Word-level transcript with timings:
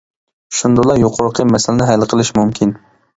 شۇندىلا 0.59 0.95
يۇقىرىقى 1.01 1.45
مەسىلىنى 1.51 1.89
ھەل 1.91 2.07
قىلىش 2.15 2.33
مۇمكىن. 2.39 2.73